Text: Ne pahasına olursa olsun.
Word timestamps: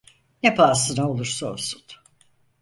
Ne 0.43 0.55
pahasına 0.55 1.09
olursa 1.09 1.51
olsun. 1.53 1.81